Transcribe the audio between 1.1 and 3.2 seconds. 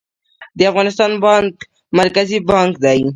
بانک مرکزي بانک دی